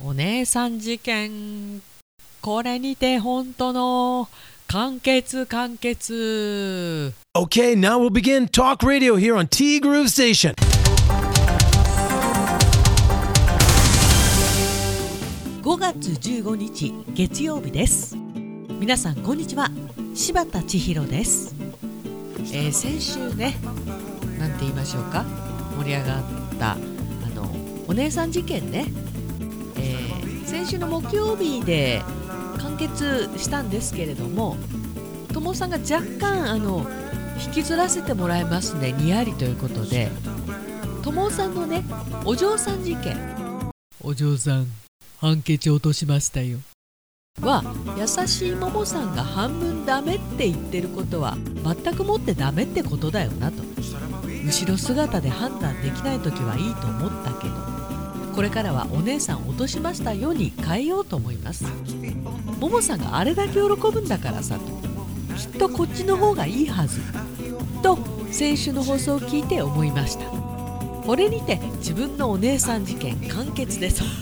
[0.00, 1.82] お姉さん事件
[2.40, 4.28] これにて本当の
[4.68, 7.12] 完結完結。
[7.36, 10.54] Okay, now we'll begin Talk Radio here on T Groove Station.
[15.62, 18.16] 5月15日月曜日です。
[18.78, 19.68] 皆さんこんにちは。
[20.14, 21.56] 柴田千尋です、
[22.52, 23.56] えー先週ね
[24.38, 25.24] なんて言いましょうか。
[25.76, 26.22] 盛り上がっ
[26.56, 26.76] たあ
[27.34, 27.50] の
[27.88, 28.86] お姉さん事件ね、
[29.78, 32.02] えー先週の木曜日で
[32.58, 34.56] 完結したんですけれども
[35.32, 36.86] 友さんが若干あの
[37.44, 40.10] 引きずらせてもらいますねにやりということで。
[41.02, 41.84] 友さんのね
[42.24, 43.16] お嬢さん事件。
[44.02, 44.66] お嬢さん
[45.18, 46.58] 判決落としましたよ。
[47.40, 47.62] は
[47.96, 53.62] 優しいももさんが半分ダメって言ってることは全くもってダメってことだよなと。
[54.44, 57.77] 後ろ姿で判断できない時はいいと思ったけど
[58.38, 61.64] これからはお姉さん落としましたよに変えようと思います。
[62.60, 64.60] ももさんがあれだけ喜ぶんだからさ
[65.36, 67.00] きっとこっちの方がいいはず。
[67.82, 67.98] と
[68.30, 70.26] 先週の放送を聞いて思いました。
[70.26, 74.04] これにて自分のお姉さん事件完結です。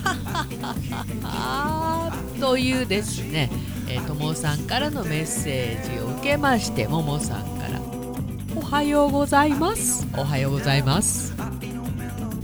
[2.41, 3.51] というですね、
[3.87, 7.79] え、ともさんからのメッセージを受けましてももさんから
[8.57, 11.35] 「おはようございます」「おはようございます」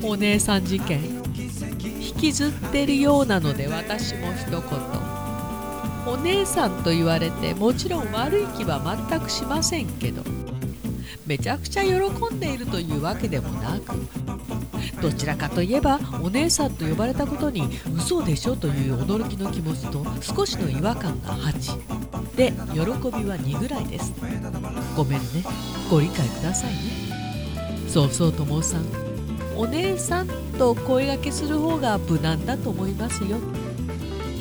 [0.03, 1.12] お姉さん事件。
[2.23, 4.61] 引きずってるようなので私も一言。
[6.07, 8.79] お姉さんと言われてもちろん悪い気は
[9.09, 10.21] 全くしませんけど。
[11.25, 14.07] めちゃくちゃ喜んでいるというわけでもなく。
[15.01, 24.13] どちらかといえばお姉さんと呼ばれたことに嘘でしょという驚きの気持ちと少しの違和感が8で喜びは2ぐらいです。
[24.95, 25.25] ごめんね。
[25.91, 26.79] ご理解くださいね。
[27.89, 29.02] そうそうともさん。
[29.55, 33.37] お姉さんと声掛けする方が無難だと思いますよ。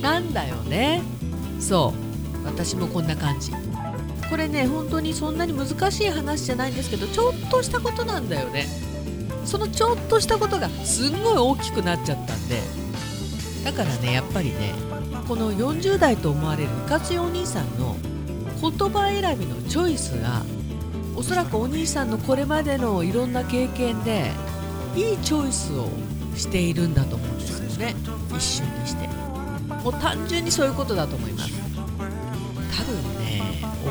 [0.00, 1.02] なんだよね。
[1.60, 1.94] そ
[2.44, 2.46] う。
[2.46, 3.52] 私もこんな感じ。
[4.28, 8.66] これね本当にそんなに難しい話じゃないんですけどちょっとしたことなんだよね。
[9.44, 12.60] そのちょっとしたことがすんごい大きくなっちゃったんで。
[13.64, 14.74] だからねやっぱりね
[15.28, 17.96] この40代と思われるいかつお兄さんの
[18.60, 20.42] 言葉選びのチョイスが
[21.14, 24.32] おそらくお兄さんのこれまでのいろんな経験で
[24.94, 25.88] いいチョイスを
[26.36, 27.94] しているんだと思うんですよね。
[28.36, 29.08] 一瞬にして。
[29.82, 31.50] もう単純にそういうことだと思います。
[32.76, 33.42] 多分ね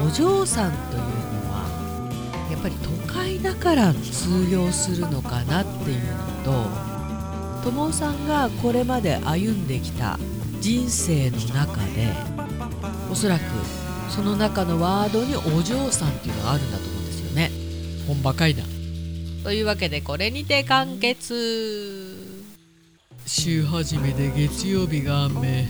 [0.05, 1.05] お嬢さんというの
[1.51, 6.01] はやっぱり都会だから通用するのかなっていう
[6.45, 6.69] の
[7.63, 10.17] と友さんがこれまで歩んできた
[10.59, 12.13] 人生の中で
[13.11, 13.41] おそらく
[14.09, 17.51] その中のワードにお嬢さんっていうのがあるんだと思うんですよね。
[18.07, 18.63] ほんばかいな。
[19.43, 21.33] というわけでこれにて完結。
[23.25, 25.67] 週始めで月曜日が雨。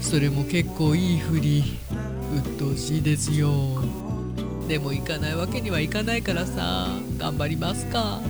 [0.00, 1.64] それも結構いい振り。
[2.36, 3.50] 鬱陶しいですよ。
[4.68, 6.88] でも行かないわけにはいかないからさ。
[7.16, 8.20] 頑張りますか。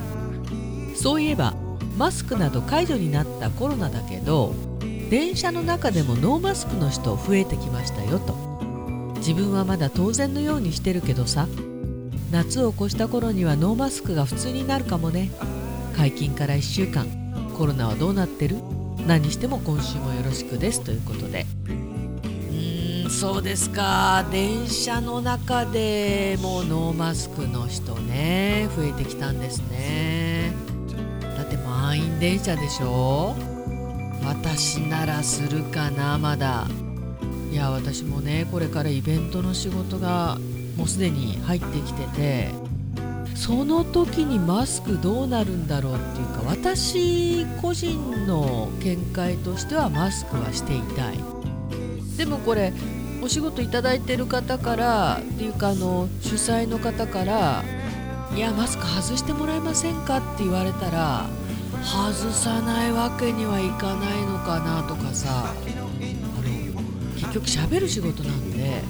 [0.95, 1.55] そういえば
[1.97, 4.55] マスクなど解除になったコロナだけど
[5.11, 8.37] 電車の中でもノーマスクの人増えてきましたよと。
[9.17, 11.49] 自分はまだ当然のようにしてるけどさ
[12.31, 15.31] 夏を越した頃にはノーマスクが普通になるかもね。
[15.97, 17.07] 解禁から1週間。
[17.57, 18.57] コロナはどうなってる？
[19.07, 21.47] 何しても今週もよろしくですということで。
[21.65, 24.27] うーんそうですか。
[24.31, 30.53] 電車の中でもノーマスクの人ね増えてきたんですね。
[31.23, 33.35] だって満員電車でしょ？
[34.25, 36.67] 私ならするかなまだ。
[37.51, 40.37] いや私もねこれからイベントの仕事が
[40.79, 42.49] もうすでに入ってきてて
[43.35, 51.19] その時にマスクどうなるんだろうっていうか私個人の見解としてはマスクはしていたい
[52.17, 52.73] でもこれ
[53.23, 57.63] お仕事いただいてる方からっていうかあの主催の方から
[58.35, 61.27] 「いやマスク外してもらえませんか?」って言われたら
[61.85, 65.89] 外さないわけにはいかないのかなとかさあの
[67.17, 68.83] 結局喋る仕事なんで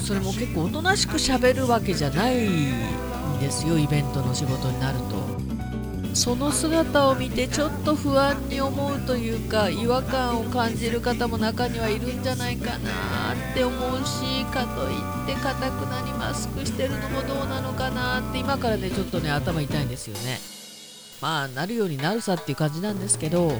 [0.00, 5.26] それも結構おとなしく喋るわけじゃないんですよイベントの仕事になると。
[6.16, 20.38] その姿を見てちょっと不安に思うというか違和感を感じる方も中にはいるんじゃないかなって思うしかといってかたくなにマスクしてるのもどうなのかなって今からねちょっとね頭痛いんですよね。
[21.20, 23.52] まあなるようになるさっていう感じなんですけど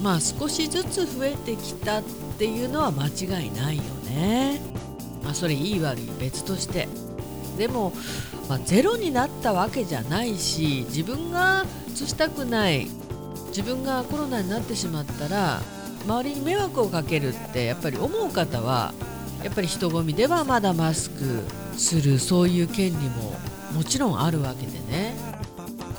[0.00, 2.02] まあ少しずつ増えてきたっ
[2.38, 4.60] ていうのは間違いないよね。
[5.22, 6.88] まあそれいい悪い別として。
[7.56, 7.92] でも、
[8.48, 12.88] まあ、ゼロになったわけじゃないし自分が移したくない
[13.48, 15.60] 自分がコロナになってしまったら
[16.06, 18.94] 周りに迷惑をかけるってやっぱり思う方は
[19.44, 21.44] やっぱり人混みではまだマスク
[21.76, 23.34] するそういう権利も
[23.72, 25.14] もちろんあるわけでね。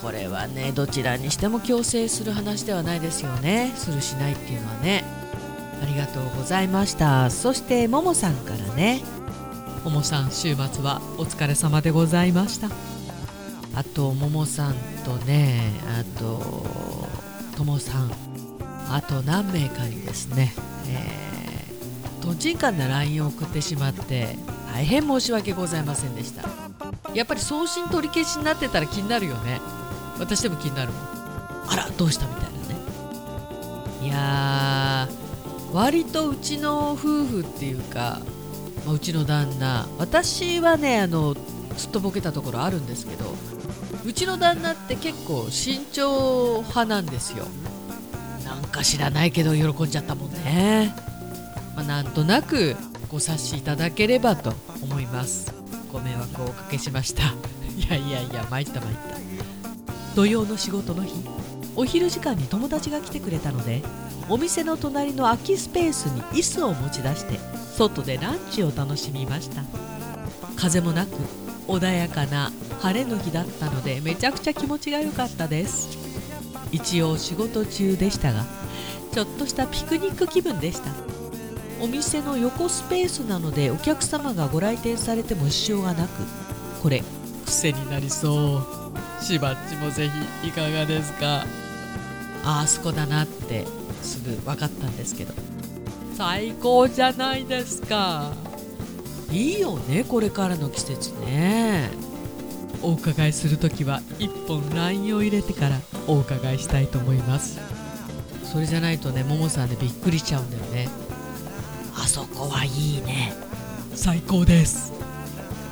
[0.01, 3.73] これはねどちらにしても強制する話ではないですよね。
[3.75, 5.03] するしないっていうのはね。
[5.81, 7.29] ありがとうございました。
[7.29, 9.01] そしてももさんからね。
[9.83, 12.69] ももさん週末はお疲れ様でございました。
[13.75, 16.41] あとももさんとねあと
[17.57, 18.11] ともさん
[18.89, 20.53] あと何名かにですね、
[20.87, 24.37] えー、とんちんかんな LINE を送ってしまって
[24.73, 26.47] 大変申し訳ございませんでした。
[27.13, 29.59] やっぱり送信取り消しになってたら気になるよね。
[30.17, 31.01] 私でも気になるもん。
[31.67, 32.55] あらどうしたみたいなね。
[34.03, 36.95] いやー割とうちの夫
[37.25, 38.21] 婦っていうか、
[38.85, 39.87] まあ、うちの旦那。
[39.97, 41.35] 私はねあの
[41.77, 43.25] すっとぼけたところあるんですけど
[44.05, 47.45] うちの旦那って結構慎重派なんですよ。
[48.43, 50.93] なんか知らないけど喜んじゃったもんね、
[51.75, 52.75] まあ、なんとなく
[53.09, 55.53] ご察しいただければと思います。
[55.91, 57.23] ご迷惑をおかけしました。
[57.77, 59.13] いやいやいや参った参った。
[60.15, 61.13] 土曜の仕事の日
[61.75, 63.81] お昼時間に友達が来てくれたので
[64.29, 67.39] お店の隣の空きスペースに椅子を持ち出して
[67.75, 69.63] 外でランチを楽しみました。
[70.55, 71.11] 風もなく
[71.67, 75.97] 穏やかな晴れの日だったのでめちゃくちゃ気持ちが良かったです。
[76.71, 78.45] 一応仕事中でしたが
[79.11, 80.91] ちょっとしたピクニック気分でした。
[81.81, 86.09] お店の横スペースなのでお客様がご来店されても支障がなく
[86.81, 87.03] これ
[87.45, 88.59] 癖になりそ
[89.19, 89.23] う。
[89.23, 90.09] しばっちもぜ
[90.41, 91.45] ひいかがですか？
[92.45, 93.65] ああそこだなって
[94.01, 95.33] すぐ分かったんですけど。
[96.15, 98.31] 最高じゃないですか。
[99.31, 101.89] いいよねこれからの季節ね。
[102.83, 107.59] お伺いする時は1本 LINE を入れてからお伺いしたいと思います。
[108.43, 110.87] それじゃないとねももさんでびっくりしちゃうんだよね。
[111.95, 113.33] あそこはいいね。
[113.95, 114.93] 最高です。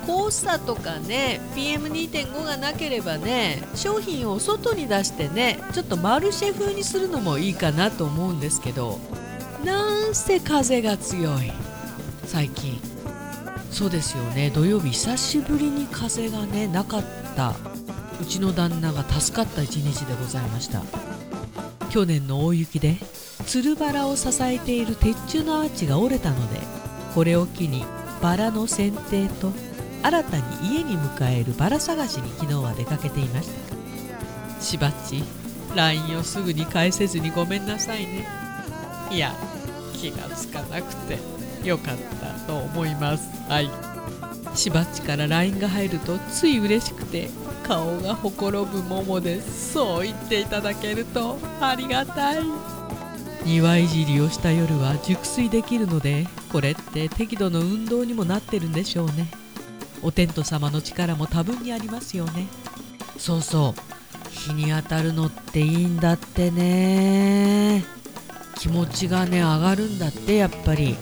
[0.06, 8.98] 黄砂とかね PM2.5 がなければね商品を外に出してねちょっとマルシェ風にするのもいいかなと思うんですけど。
[9.64, 11.52] なんせ風が強い。
[12.26, 12.80] 最近。
[13.70, 14.50] そうですよね。
[14.50, 17.04] 土曜日久しぶりに風がねなかっ
[17.34, 17.54] た。
[18.20, 20.82] うちの旦那が助かった一日でございました。
[21.90, 22.96] 去年の大雪で
[23.46, 26.60] つるバラを支えている鉄柱のアーチが折れたので
[27.14, 27.84] これを機に
[28.22, 29.52] バラの剪定と
[30.02, 33.50] 新たに家に迎えるバラ探しに昨日は出かけていまし
[34.58, 34.62] た。
[34.62, 35.22] しばっち
[35.74, 38.41] LINE をすぐに返せずにごめんなさいね。
[39.10, 39.34] いや
[39.94, 41.18] 気がつかなくて
[41.64, 43.28] よかったと思います。
[43.48, 43.70] はい。
[44.54, 47.30] しばっちから LINE が入るとつい嬉しくて
[47.62, 52.42] 顔がほころぶももですそう言っていただけるとありがたい。
[53.44, 59.28] 庭いじりをした夜は熟睡できるのでこれって適度の運動にもなってるんでしょうね。
[60.02, 62.46] お天道様の力も多分にありますよね。
[63.18, 64.30] そうそう。
[64.30, 67.84] 日に当たるのっていいんだってね。
[68.62, 70.96] 気持ちがね上がるんだってやっぱり。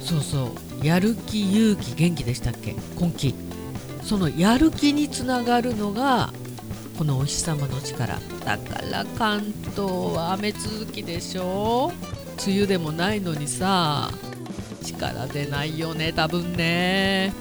[0.00, 0.52] そうそ
[0.82, 0.84] う。
[0.84, 2.74] やる気勇気元気でしたっけ？
[3.00, 3.36] 根気
[4.02, 6.32] そのやる気につながるのが
[6.98, 8.18] このお日様の力。
[8.44, 9.78] だから関東
[10.16, 11.92] は雨続きでしょ。
[12.44, 14.10] 梅雨でもないのにさ
[14.82, 17.32] 力出ないよね多分ね。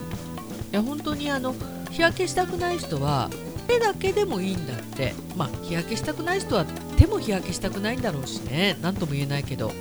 [0.72, 1.56] いや本当にあの
[1.90, 3.32] 日焼けしたくない人は
[3.68, 5.16] 手だけでもいいんだって。
[5.36, 6.66] まあ日焼けしたくない人は
[7.02, 8.78] 手も日焼けしたくないんだろうしね。
[8.80, 9.72] 何とも言えないけど。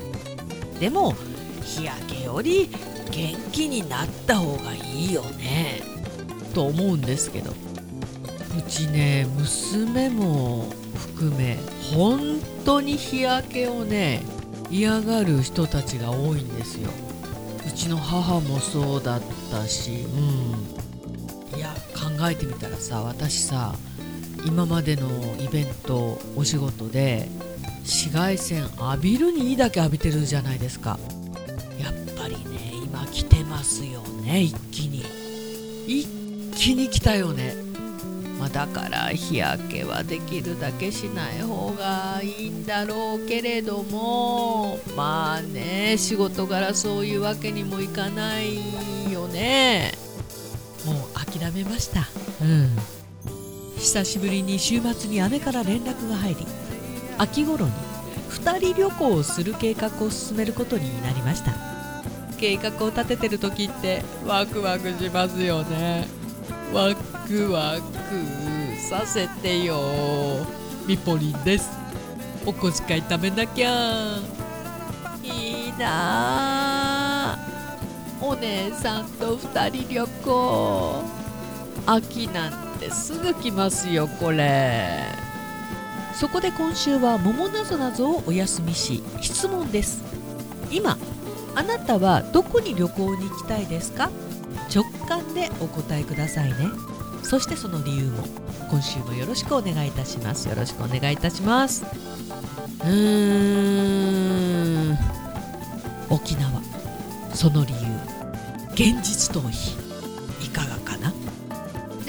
[0.79, 1.13] でも
[1.63, 2.67] 日焼けより
[3.11, 5.83] 元気になった方がいいよね。
[6.55, 7.51] と思うんですけど。
[7.51, 11.59] うちね娘も含め
[11.93, 14.23] 本当に日焼けをね
[14.71, 16.89] 嫌がる人たちが多いんですよ。
[17.67, 21.55] うちの母もそうだったしうん。
[21.55, 23.75] いや考えてみたらさ私さ
[24.45, 25.07] 今までの
[25.39, 27.27] イベントお仕事で
[27.81, 30.99] 紫外線浴びるにいいだけ浴びてるじゃないですか。
[31.79, 35.03] やっぱりね今来てますよね一気に。
[35.87, 36.07] 一
[36.55, 37.55] 気に来たよね。
[38.39, 44.79] まあ、だから日焼けはできるだけしない方がいいんだろうけれども。
[44.95, 49.91] まあね仕事柄そういうわけにもいかないよね。
[50.85, 52.07] もう諦めました。
[52.41, 53.00] うん
[53.81, 56.45] 久しぶりに週末に姉から連絡が入り
[57.17, 57.71] 秋頃に
[58.29, 61.51] 2人旅行をする計画を進めることになりました。
[62.39, 66.07] 計画を立ててる時ってワクワクしますよね。
[66.73, 66.95] ワ
[67.27, 69.75] クワクさせてよ。
[70.87, 71.69] みぽりんです。
[72.45, 74.17] お小遣い貯めなきゃ。
[75.23, 77.37] いな。
[78.21, 81.03] お姉さんと2人旅行。
[81.85, 85.05] 秋なんてすぐ来ますよこれ。
[86.13, 90.03] そこで今週は桃なぞなぞをお休みし質問です。
[90.71, 90.97] 今
[91.55, 94.09] あなたはどこに旅行に行きたいですか？
[94.73, 96.55] 直感でお答えくださいね。
[97.23, 98.23] そしてその理由も
[98.69, 100.47] 今週もよろしくお願いいたします。
[100.47, 101.83] よろしくお願いいたします。
[102.83, 102.93] うー
[104.93, 104.97] ん。
[106.09, 106.61] 沖縄。
[107.33, 107.79] その理由。
[108.73, 109.80] 現実逃避。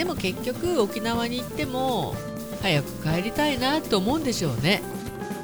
[0.02, 2.16] でも結局沖縄に行っても
[2.60, 4.82] 早く帰りたいなと思うんでしょうね。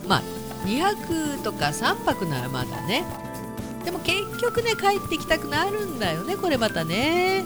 [0.09, 0.23] まあ
[0.67, 3.05] 2泊とか3泊ならまだね。
[3.85, 7.45] でも結局ね帰ってきたくなるんだよねこれまたね。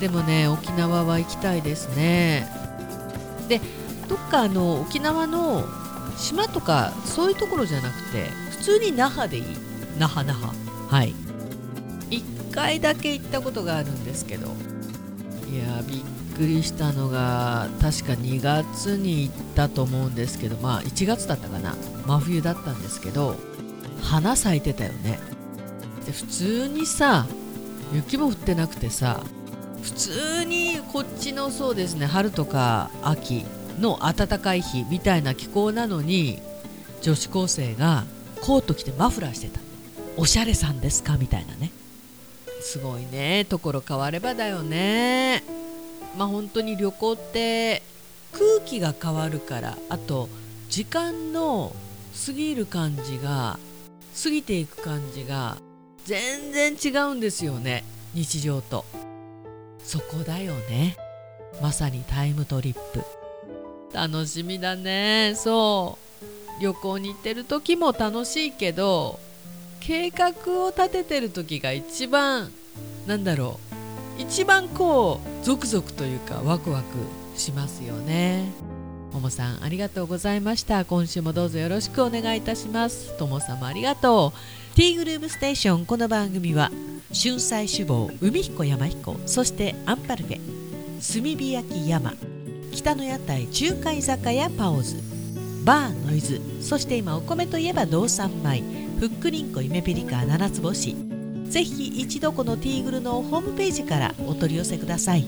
[0.00, 2.48] でもね沖縄は行きたいですね。
[3.46, 3.60] で
[4.08, 5.64] どっかあの沖縄の
[6.18, 9.44] 島とかそういうところじゃなくて普通に那覇でいい。
[9.96, 10.52] 那覇那覇。
[10.88, 11.14] はい。
[12.10, 14.48] 1回だけ行ったことがあるんですけど。
[15.48, 21.74] いやびっくりしたのが確か2月に行ったと思うんですけどまあ1月だったかな。
[22.06, 23.36] 真冬だったんですけど
[24.02, 25.18] 花咲いてたよね。
[26.04, 27.26] で普通にさ
[27.92, 29.22] 雪も降ってなくてさ
[29.82, 33.44] 普通にこっちのそうですね春とか秋
[33.80, 36.40] の暖かい日みたいな気候なのに
[37.02, 38.04] 女子高生が
[38.40, 39.60] コート着てマフラーしてた。
[40.16, 41.16] おしゃれさんですか？
[41.16, 41.70] みたいなね。
[42.60, 43.44] すごいね。
[43.44, 45.42] ところ変わればだよね。
[46.16, 47.82] まあ本当に旅行って
[48.32, 50.28] 空気が変わるからあと
[50.68, 51.74] 時間の
[52.26, 53.58] 過ぎる感じが
[54.22, 55.56] 過ぎていく感じが
[56.04, 58.86] 全然違うんですよね日常と。
[59.84, 60.96] そこだよね。
[61.60, 63.04] まさにタイムトリップ。
[63.92, 65.34] 楽しみだね。
[65.36, 65.98] そ
[66.58, 66.62] う。
[66.62, 69.20] 旅行に行ってる時も楽しいけど
[69.80, 70.32] 計画
[70.64, 72.50] を立ててる時が一番
[73.06, 73.65] なんだろう。
[74.18, 76.86] 一番こうゾクゾクというかワクワク
[77.38, 78.50] しますよね。
[79.12, 80.84] ももさんありがとうございました。
[80.84, 83.16] 今週もどうぞよろしくお願いいたします。
[83.18, 84.76] ともさんもありがとう。
[84.76, 85.86] ティーグルームステーション。
[85.86, 86.70] この番組は
[87.12, 92.12] 春菜志望海彦山彦そしてアンパルフェ炭火焼き山
[92.72, 94.96] 北の屋台中華居酒屋パオズ
[95.64, 98.62] バーノイズそして今お米といえば道産米
[98.98, 101.15] ふっくりんこ夢ピリカ七つ星。
[101.48, 105.24] ぜひ一度このティーグルのホームページからお取り寄せください。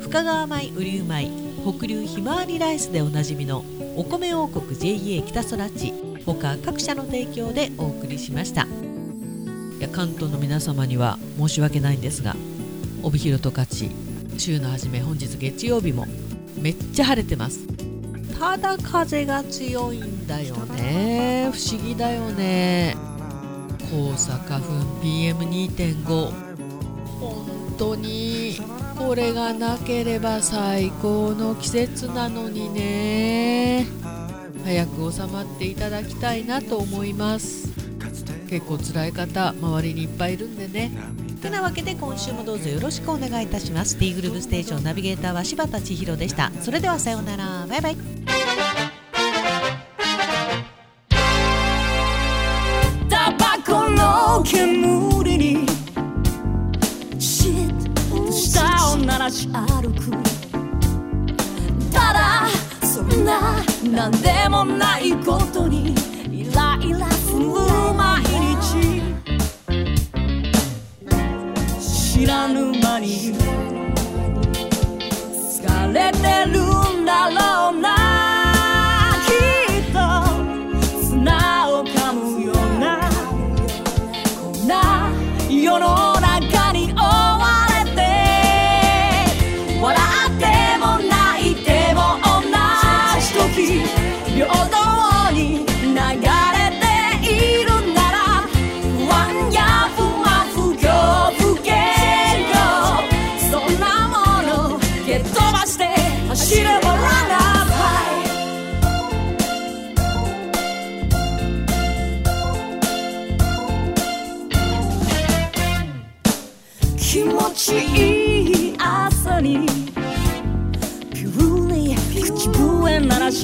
[0.00, 1.30] 深川米雨竜米
[1.78, 3.64] 北流ひまわりライスでおなじみの
[3.96, 5.92] お米王国 JA 北空地
[6.24, 8.62] 他各社の提供でお送りしました。
[8.62, 12.34] いや関東の皆様には申し訳ないんですが
[13.02, 13.90] 帯広十勝
[14.38, 16.06] 週の初め本日月曜日も
[16.58, 17.66] めっちゃ晴れてます。
[18.38, 21.50] ただ風が強いんだよね。
[21.52, 23.15] 不思議だよね。
[23.90, 26.30] 黄砂花粉 PM2.5
[27.20, 28.56] 本当に
[28.98, 33.86] これがなければ最高の季節なのにね。
[34.64, 37.68] 早く収まっていただきたいなと思います。
[38.48, 40.90] 結構辛い方周りにいっぱいいるんでね。
[41.40, 43.96] てなわけで今週もどうぞよろしくお願いいたします。
[43.98, 46.50] T グループステーションナビゲーターは柴田千尋でした。
[46.60, 47.66] それではさようなら。
[47.68, 48.25] バイバイ。
[59.36, 60.10] し歩く
[61.92, 62.46] ただ
[62.86, 65.94] そんな何でもないことに
[66.30, 67.44] イライラする
[67.94, 68.22] 毎
[68.56, 69.02] 日
[71.78, 73.34] 知らぬ間に
[75.34, 77.45] 疲れてるんだろう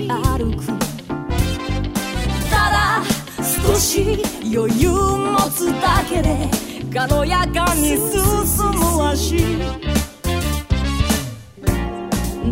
[0.09, 0.66] 歩く
[2.50, 3.02] ただ
[3.66, 4.23] 少し
[4.54, 6.49] 余裕持つだけで
[6.92, 8.21] 軽やかに進
[8.75, 9.37] む足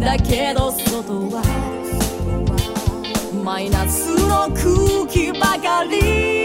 [0.00, 1.42] だけど外は
[3.45, 6.39] マイナスの空気ばかり